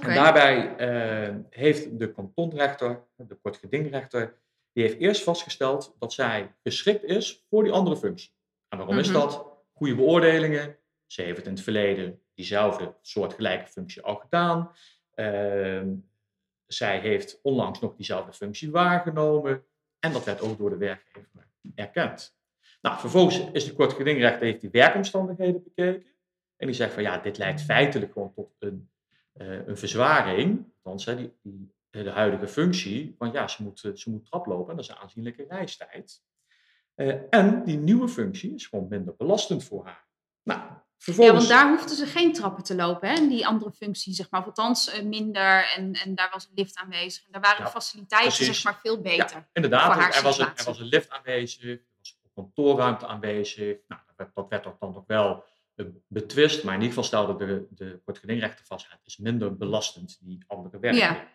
En 0.00 0.14
daarbij 0.14 0.76
eh, 0.76 1.36
heeft 1.50 1.98
de 1.98 2.12
kantonrechter, 2.12 3.04
de 3.16 3.34
kortgedingrechter, 3.34 4.40
die 4.72 4.84
heeft 4.84 4.98
eerst 4.98 5.22
vastgesteld 5.22 5.96
dat 5.98 6.12
zij 6.12 6.54
geschikt 6.62 7.04
is 7.04 7.44
voor 7.50 7.62
die 7.64 7.72
andere 7.72 7.96
functie. 7.96 8.32
En 8.68 8.78
waarom 8.78 8.98
is 8.98 9.08
Mhm. 9.10 9.18
dat? 9.18 9.46
Goede 9.72 9.94
beoordelingen. 9.94 10.76
Ze 11.06 11.22
heeft 11.22 11.46
in 11.46 11.52
het 11.52 11.62
verleden 11.62 12.22
diezelfde 12.34 12.94
soortgelijke 13.00 13.66
functie 13.70 14.02
al 14.02 14.16
gedaan. 14.16 14.70
Ehm, 15.14 15.94
zij 16.66 16.98
heeft 16.98 17.38
onlangs 17.42 17.80
nog 17.80 17.94
diezelfde 17.96 18.32
functie 18.32 18.70
waargenomen. 18.70 19.64
En 20.04 20.12
dat 20.12 20.24
werd 20.24 20.40
ook 20.40 20.58
door 20.58 20.70
de 20.70 20.76
werkgever 20.76 21.46
erkend. 21.74 22.36
Nou, 22.80 22.98
vervolgens 22.98 23.50
is 23.52 23.64
de 23.64 23.72
kortgedingrechter 23.72 24.42
heeft 24.42 24.60
die 24.60 24.70
werkomstandigheden 24.70 25.62
bekeken. 25.62 26.06
En 26.56 26.66
die 26.66 26.76
zegt 26.76 26.92
van 26.92 27.02
ja, 27.02 27.18
dit 27.18 27.38
leidt 27.38 27.62
feitelijk 27.62 28.12
gewoon 28.12 28.32
tot 28.32 28.56
een, 28.58 28.90
eh, 29.32 29.66
een 29.66 29.76
verzwaring. 29.76 30.72
Althans, 30.82 31.04
hè, 31.04 31.16
die, 31.16 31.32
die, 31.42 31.74
de 31.90 32.10
huidige 32.10 32.48
functie. 32.48 33.14
Want 33.18 33.32
ja, 33.32 33.48
ze 33.48 33.62
moet, 33.62 33.84
eh, 33.84 33.92
ze 33.94 34.10
moet 34.10 34.24
traplopen 34.24 34.70
en 34.70 34.76
dat 34.76 34.84
is 34.84 34.90
een 34.90 34.96
aanzienlijke 34.96 35.46
reistijd. 35.48 36.22
Eh, 36.94 37.14
en 37.30 37.64
die 37.64 37.78
nieuwe 37.78 38.08
functie 38.08 38.54
is 38.54 38.66
gewoon 38.66 38.88
minder 38.88 39.16
belastend 39.16 39.64
voor 39.64 39.84
haar. 39.84 40.06
Nou, 40.42 40.60
Ja, 41.04 41.32
want 41.32 41.48
daar 41.48 41.68
hoefden 41.68 41.96
ze 41.96 42.06
geen 42.06 42.32
trappen 42.32 42.64
te 42.64 42.74
lopen, 42.74 43.08
hè? 43.08 43.28
die 43.28 43.46
andere 43.46 43.72
functie, 43.72 44.14
zeg 44.14 44.30
maar. 44.30 44.44
Althans, 44.44 44.90
eh, 44.90 45.04
minder 45.04 45.70
en, 45.76 45.92
en 45.92 46.14
daar 46.14 46.30
was 46.32 46.44
een 46.44 46.54
lift 46.54 46.76
aanwezig. 46.76 47.24
En 47.24 47.32
daar 47.32 47.40
waren 47.40 47.58
Ja, 47.58 47.64
de 47.64 47.70
faciliteiten, 47.70 48.34
precies. 48.34 48.54
zeg 48.54 48.64
maar, 48.64 48.80
veel 48.82 49.00
beter. 49.00 49.48
Inderdaad, 49.52 49.92
voor 49.92 50.02
er, 50.02 50.14
er 50.14 50.22
was 50.22 50.38
een, 50.38 50.56
er 50.56 50.64
was 50.64 50.78
een 50.78 50.86
lift 50.86 51.10
aanwezig, 51.10 51.62
er 51.62 51.86
was 51.98 52.18
ook 52.24 52.30
kantoorruimte 52.34 53.06
aanwezig. 53.06 53.76
Nou, 53.86 54.00
dat 54.06 54.48
werd, 54.48 54.66
ook 54.66 54.80
dan 54.80 54.96
ook 54.96 55.06
wel 55.06 55.44
eh, 55.74 55.86
betwist, 56.06 56.64
maar 56.64 56.74
in 56.74 56.80
ieder 56.80 56.94
geval 56.94 57.04
stelde 57.04 57.66
de, 57.70 58.00
de 58.04 58.60
vast, 58.64 58.86
het 58.90 59.00
is 59.04 59.16
minder 59.16 59.56
belastend 59.56 60.18
die 60.20 60.44
andere 60.46 60.94
ja. 60.94 61.26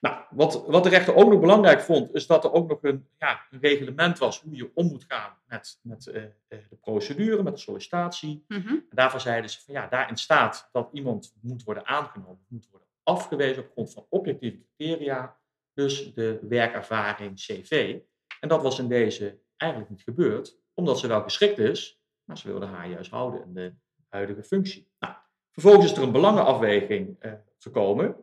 Nou, 0.00 0.16
wat, 0.30 0.66
wat 0.66 0.82
de 0.82 0.88
rechter 0.88 1.14
ook 1.14 1.30
nog 1.30 1.40
belangrijk 1.40 1.80
vond, 1.80 2.14
is 2.14 2.26
dat 2.26 2.44
er 2.44 2.52
ook 2.52 2.68
nog 2.68 2.82
een, 2.82 3.08
ja, 3.18 3.46
een 3.50 3.60
reglement 3.60 4.18
was 4.18 4.40
hoe 4.40 4.56
je 4.56 4.70
om 4.74 4.86
moet 4.86 5.04
gaan 5.08 5.36
met, 5.46 5.80
met 5.82 6.06
eh, 6.06 6.22
eh, 6.22 6.30
de 6.48 6.76
procedure, 6.80 7.42
met 7.42 7.54
de 7.54 7.60
sollicitatie. 7.60 8.44
Mhm. 8.48 8.68
En 8.68 8.86
daarvan 8.90 9.20
zeiden 9.20 9.50
ze 9.50 9.60
van 9.64 9.74
ja, 9.74 9.86
daarin 9.86 10.16
staat 10.16 10.68
dat 10.72 10.88
iemand 10.92 11.34
moet 11.40 11.62
worden 11.62 11.86
aangenomen, 11.86 12.44
moet 12.48 12.68
worden 12.70 12.88
afgewezen 13.02 13.62
op 13.62 13.70
grond 13.72 13.92
van 13.92 14.06
objectieve 14.08 14.58
criteria, 14.76 15.38
dus 15.72 16.14
de 16.14 16.38
werkervaring 16.48 17.36
CV. 17.36 17.98
En 18.40 18.48
dat 18.48 18.62
was 18.62 18.78
in 18.78 18.88
deze 18.88 19.38
eigenlijk 19.56 19.90
niet 19.90 20.02
gebeurd, 20.02 20.58
omdat 20.74 20.98
ze 20.98 21.06
wel 21.06 21.22
geschikt 21.22 21.58
is, 21.58 22.02
maar 22.24 22.38
ze 22.38 22.48
wilden 22.48 22.68
haar 22.68 22.88
juist 22.88 23.10
houden 23.10 23.42
in 23.42 23.54
de 23.54 23.74
huidige 24.08 24.42
functie. 24.42 24.88
Nou, 24.98 25.14
vervolgens 25.52 25.90
is 25.90 25.96
er 25.96 26.02
een 26.02 26.12
belangenafweging 26.12 27.16
eh, 27.18 27.32
gekomen 27.58 28.16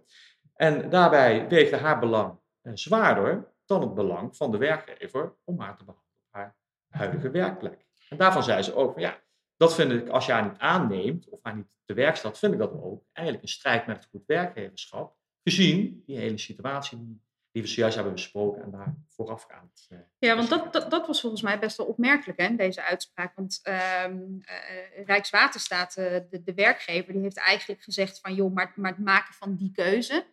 en 0.58 0.90
daarbij 0.90 1.48
weegde 1.48 1.78
haar 1.78 2.00
belang 2.00 2.40
eh, 2.62 2.72
zwaarder 2.76 3.54
dan 3.66 3.82
het 3.82 3.94
belang 3.94 4.38
van 4.38 4.52
de 4.52 4.58
werkgever 4.58 5.34
om 5.44 5.60
haar 5.60 5.78
te 5.78 5.84
behouden 5.84 6.14
op 6.18 6.28
haar 6.32 6.56
huidige 6.90 7.30
werkplek. 7.32 7.86
En 8.10 8.18
daarvan 8.18 8.44
zei 8.44 8.62
ze 8.62 8.76
ook 8.76 8.94
van 8.94 9.02
ja, 9.02 9.20
dat 9.58 9.76
vind 9.76 9.92
ik, 9.92 10.08
als 10.08 10.26
je 10.26 10.32
haar 10.32 10.44
niet 10.44 10.58
aanneemt 10.58 11.30
of 11.30 11.40
haar 11.44 11.56
niet 11.56 11.68
te 11.86 11.94
werk 11.94 12.16
stelt, 12.16 12.38
vind 12.38 12.54
ik 12.54 12.60
dat 12.60 12.72
ook 12.72 13.04
eigenlijk 13.14 13.48
een 13.48 13.52
strijd 13.54 13.88
met 13.88 13.96
het 13.96 14.08
goed 14.12 14.26
werkgeverschap. 14.26 15.16
Gezien 15.44 16.04
die 16.06 16.18
hele 16.18 16.38
situatie 16.38 16.98
die, 16.98 17.22
die 17.52 17.62
we 17.62 17.68
zojuist 17.68 17.96
hebben 17.96 18.14
besproken 18.14 18.64
en 18.64 18.72
daar 18.72 18.96
voorafgaand. 19.08 19.86
eh, 19.90 19.98
Ja, 20.20 20.36
want 20.36 20.50
dat, 20.50 20.74
dat, 20.74 20.92
dat 20.92 21.08
was 21.08 21.22
volgens 21.22 21.42
mij 21.42 21.60
best 21.60 21.78
wel 21.78 21.86
opmerkelijk, 21.86 22.40
hè, 22.40 22.56
deze 22.56 22.84
uitspraak. 22.84 23.36
Want 23.36 23.60
ehm, 23.64 24.22
eh, 24.42 25.06
Rijkswaterstaat, 25.06 25.94
de, 25.96 26.42
de 26.44 26.54
werkgever, 26.54 27.14
die 27.14 27.22
heeft 27.22 27.38
eigenlijk 27.38 27.82
gezegd 27.82 28.20
van... 28.20 28.34
joh, 28.36 28.54
maar, 28.54 28.74
maar 28.76 28.92
het 28.92 29.04
maken 29.06 29.34
van 29.34 29.56
die 29.56 29.72
keuze, 29.72 30.26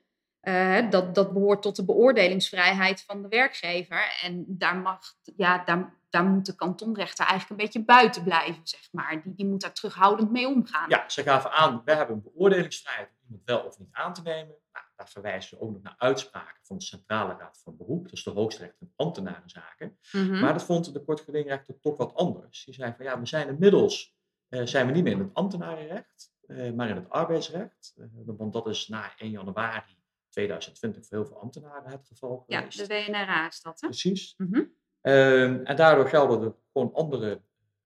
eh, 0.44 0.90
dat, 0.90 1.14
dat 1.14 1.32
behoort 1.32 1.62
tot 1.62 1.76
de 1.76 1.84
beoordelingsvrijheid 1.84 3.02
van 3.02 3.22
de 3.22 3.28
werkgever. 3.28 4.18
En 4.22 4.44
daar, 4.48 4.76
mag, 4.76 5.00
ja, 5.36 5.64
daar, 5.64 5.94
daar 6.10 6.24
moet 6.24 6.46
de 6.46 6.54
kantonrechter 6.54 7.26
eigenlijk 7.26 7.50
een 7.50 7.66
beetje 7.66 7.84
buiten 7.84 8.22
blijven, 8.22 8.60
zeg 8.62 8.88
maar. 8.92 9.22
Die, 9.22 9.34
die 9.34 9.46
moet 9.46 9.60
daar 9.60 9.72
terughoudend 9.72 10.30
mee 10.30 10.48
omgaan. 10.48 10.88
Ja, 10.88 11.08
ze 11.08 11.22
gaven 11.22 11.50
aan, 11.50 11.82
wij 11.84 11.96
hebben 11.96 12.16
een 12.16 12.22
beoordelingsvrijheid 12.22 13.08
om 13.08 13.16
iemand 13.24 13.42
wel 13.44 13.60
of 13.60 13.78
niet 13.78 13.88
aan 13.92 14.12
te 14.12 14.22
nemen. 14.22 14.54
Nou, 14.72 14.84
daar 14.96 15.08
verwijzen 15.08 15.48
ze 15.48 15.64
ook 15.64 15.72
nog 15.72 15.82
naar 15.82 15.96
uitspraken 15.98 16.64
van 16.64 16.78
de 16.78 16.84
Centrale 16.84 17.36
Raad 17.38 17.60
van 17.64 17.76
Beroep, 17.76 18.08
dus 18.08 18.24
de 18.24 18.30
hoogste 18.30 18.62
rechter 18.62 18.80
in 18.80 18.92
ambtenarenzaken. 18.96 19.98
Mhm. 20.12 20.40
Maar 20.40 20.52
dat 20.52 20.64
vond 20.64 20.92
de 20.92 21.04
kortgedingrechter 21.04 21.80
toch 21.80 21.96
wat 21.96 22.14
anders. 22.14 22.64
Die 22.64 22.74
zei 22.74 22.94
van 22.96 23.04
ja, 23.04 23.20
we 23.20 23.26
zijn 23.26 23.48
inmiddels 23.48 24.14
eh, 24.48 24.66
zijn 24.66 24.86
we 24.86 24.92
niet 24.92 25.04
meer 25.04 25.12
in 25.12 25.18
het 25.18 25.34
ambtenarenrecht, 25.34 26.32
eh, 26.46 26.72
maar 26.72 26.88
in 26.88 26.96
het 26.96 27.10
arbeidsrecht. 27.10 27.94
Want 28.24 28.52
dat 28.52 28.66
is 28.66 28.88
na 28.88 29.12
1 29.18 29.30
januari 29.30 30.02
2020 30.34 31.06
voor 31.06 31.18
heel 31.18 31.26
veel 31.26 31.40
ambtenaren 31.40 31.90
het 31.90 32.06
geval 32.06 32.44
ja, 32.46 32.58
geweest. 32.58 32.78
de 32.78 32.86
WNRA 32.86 33.46
is 33.48 33.60
dat, 33.62 33.80
hè? 33.80 33.86
Precies. 33.86 34.34
Mhm. 34.36 34.62
Ehm, 35.00 35.60
en 35.64 35.76
daardoor 35.76 36.08
gelden 36.08 36.42
er 36.42 36.54
gewoon 36.72 36.92
andere, 36.94 37.42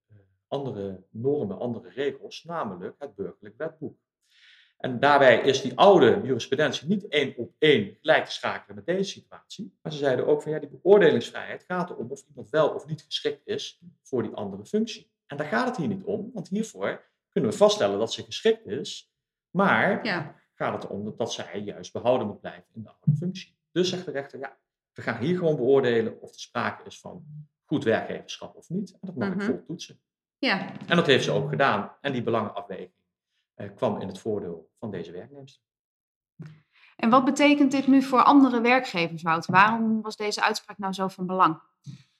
eh, 0.07 0.15
andere 0.47 1.03
normen, 1.09 1.59
andere 1.59 1.89
regels, 1.89 2.43
namelijk 2.43 2.95
het 2.97 3.15
burgerlijk 3.15 3.57
wetboek. 3.57 3.97
En 4.77 4.99
daarbij 4.99 5.41
is 5.41 5.61
die 5.61 5.77
oude 5.77 6.21
jurisprudentie 6.23 6.87
niet 6.87 7.07
één 7.07 7.37
op 7.37 7.53
één 7.57 7.97
gelijk 8.01 8.25
te 8.25 8.31
schakelen 8.31 8.75
met 8.75 8.85
deze 8.85 9.09
situatie. 9.11 9.77
Maar 9.81 9.91
ze 9.91 9.97
zeiden 9.97 10.27
ook 10.27 10.41
van 10.41 10.51
ja, 10.51 10.59
die 10.59 10.69
beoordelingsvrijheid 10.69 11.63
gaat 11.63 11.89
erom 11.89 12.11
of 12.11 12.23
iemand 12.27 12.49
wel 12.49 12.69
of 12.69 12.85
niet 12.85 13.01
geschikt 13.01 13.47
is 13.47 13.81
voor 14.03 14.23
die 14.23 14.31
andere 14.31 14.65
functie. 14.65 15.11
En 15.27 15.37
daar 15.37 15.47
gaat 15.47 15.67
het 15.67 15.77
hier 15.77 15.87
niet 15.87 16.03
om, 16.03 16.31
want 16.33 16.47
hiervoor 16.49 17.07
kunnen 17.29 17.51
we 17.51 17.57
vaststellen 17.57 17.99
dat 17.99 18.13
ze 18.13 18.23
geschikt 18.23 18.65
is, 18.65 19.13
maar 19.49 20.05
Ja. 20.05 20.35
Gaat 20.59 20.73
het 20.73 20.83
erom 20.83 21.13
dat 21.17 21.33
zij 21.33 21.59
juist 21.61 21.93
behouden 21.93 22.27
moet 22.27 22.39
blijven 22.39 22.65
in 22.73 22.81
de 22.83 22.89
oude 22.89 23.17
functie. 23.17 23.57
Dus 23.71 23.89
zegt 23.89 24.05
de 24.05 24.11
rechter, 24.11 24.39
ja, 24.39 24.57
we 24.93 25.01
gaan 25.01 25.17
hier 25.17 25.37
gewoon 25.37 25.55
beoordelen 25.55 26.21
of 26.21 26.33
er 26.33 26.39
sprake 26.39 26.83
is 26.85 26.99
van 26.99 27.25
goed 27.65 27.83
werkgeverschap 27.83 28.55
of 28.55 28.69
niet. 28.69 28.91
En 28.91 28.99
dat 29.01 29.15
mag 29.15 29.29
Mhm. 29.29 29.39
ik 29.39 29.45
vol 29.45 29.63
toetsen. 29.65 29.99
ja, 30.37 30.71
En 30.87 30.95
dat 30.95 31.05
heeft 31.05 31.23
ze 31.23 31.31
ook 31.31 31.49
gedaan. 31.49 31.91
En 32.01 32.11
die 32.11 32.23
belangenafweging 32.23 32.91
eh, 33.53 33.69
kwam 33.75 34.01
in 34.01 34.07
het 34.07 34.19
voordeel 34.19 34.69
van 34.79 34.91
deze 34.91 35.11
werknemers. 35.11 35.63
En 36.95 37.09
wat 37.09 37.25
betekent 37.25 37.71
dit 37.71 37.87
nu 37.87 38.01
voor 38.01 38.23
andere 38.23 38.61
werkgevers, 38.61 39.21
Wout? 39.21 39.45
Waarom 39.45 40.01
was 40.01 40.15
deze 40.15 40.41
uitspraak 40.41 40.77
nou 40.77 40.93
zo 40.93 41.07
van 41.07 41.25
belang? 41.25 41.61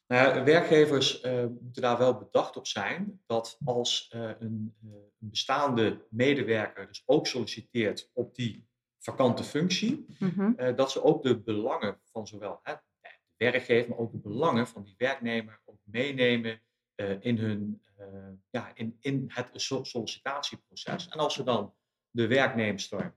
Nou, 0.10 0.44
werkgevers 0.44 1.22
eh, 1.22 1.46
moeten 1.62 1.82
daar 1.82 1.98
wel 1.98 2.18
bedacht 2.18 2.58
op 2.58 2.68
zijn 2.68 3.22
dat 3.26 3.58
als 3.66 4.08
eh, 4.12 4.22
een, 4.40 4.76
eh, 4.84 4.90
een 5.20 5.30
bestaande 5.30 6.06
medewerker 6.10 6.88
dus 6.88 7.04
ook 7.06 7.28
solliciteert 7.28 8.10
op 8.14 8.36
die 8.36 8.68
vakante 9.00 9.44
functie, 9.44 10.06
Mhm. 10.20 10.76
dat 10.76 10.92
ze 10.92 11.04
ook 11.04 11.24
de 11.24 11.40
belangen 11.40 12.00
van 12.12 12.28
zowel 12.28 12.60
de 12.64 12.80
werkgever, 13.38 13.90
maar 13.90 13.98
ook 13.98 14.12
de 14.12 14.18
belangen 14.18 14.68
van 14.68 14.84
die 14.84 14.96
werknemer 14.98 15.62
ook 15.66 15.80
meenemen 15.84 16.62
in, 17.20 17.38
hun, 17.38 17.82
ja, 18.50 18.72
in, 18.76 18.98
in 19.00 19.26
het 19.28 19.50
so- 19.54 19.84
sollicitatieproces. 19.84 21.08
En 21.08 21.20
als 21.20 21.34
ze 21.34 21.44
dan 21.44 21.74
de 22.10 22.28
werknemster 22.28 23.16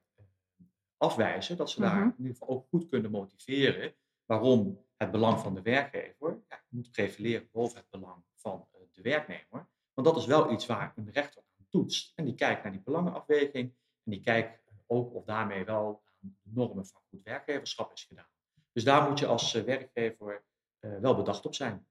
afwijzen, 0.97 1.57
dat 1.57 1.71
ze 1.71 1.81
daar 1.81 1.97
Mhm. 1.97 2.09
in 2.09 2.15
ieder 2.19 2.33
geval 2.37 2.49
ook 2.49 2.67
goed 2.69 2.89
kunnen 2.89 3.11
motiveren 3.11 3.95
waarom 4.25 4.85
het 5.03 5.11
belang 5.11 5.41
van 5.41 5.55
de 5.55 5.63
werkgever 5.63 6.43
ja, 6.49 6.61
moet 6.69 6.91
prevaleren 6.91 7.49
boven 7.53 7.77
het 7.77 7.91
belang 7.91 8.25
van 8.35 8.67
eh, 8.73 8.81
de 8.93 9.03
werknemer. 9.03 9.69
Want 9.95 10.07
dat 10.07 10.17
is 10.17 10.27
wel 10.27 10.53
iets 10.53 10.67
waar 10.67 10.93
een 10.97 11.11
rechter 11.13 11.43
aan 11.59 11.67
toetst. 11.69 12.13
En 12.15 12.25
die 12.25 12.35
kijkt 12.35 12.63
naar 12.63 12.73
die 12.73 12.83
belangenafweging 12.83 13.75
en 14.05 14.11
die 14.11 14.21
kijkt 14.21 14.61
ook 14.87 15.15
of 15.15 15.25
daarmee 15.25 15.65
wel 15.65 16.03
aan 16.23 16.37
de 16.43 16.51
normen 16.55 16.87
van 16.87 17.01
goed 17.11 17.23
werkgeverschap 17.23 17.93
is 17.93 18.05
gedaan. 18.05 18.29
Dus 18.73 18.85
daar 18.85 19.09
moet 19.09 19.19
je 19.19 19.27
als 19.27 19.55
eh, 19.55 19.63
werkgever 19.63 20.45
eh, 20.79 20.99
wel 21.01 21.15
bedacht 21.15 21.47
op 21.47 21.55
zijn. 21.55 21.87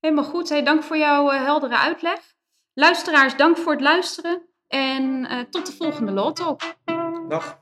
Helemaal 0.00 0.24
goed. 0.24 0.48
Hey, 0.48 0.62
dank 0.62 0.82
voor 0.82 0.96
jouw 0.96 1.30
eh, 1.30 1.42
heldere 1.42 1.78
uitleg. 1.78 2.34
Luisteraars, 2.74 3.36
dank 3.36 3.56
voor 3.56 3.72
het 3.72 3.80
luisteren. 3.80 4.48
En 4.66 5.26
eh, 5.26 5.40
tot 5.40 5.66
de 5.66 5.72
volgende 5.72 6.12
Law 6.12 6.32
Talk. 6.32 6.60
Dag. 7.28 7.60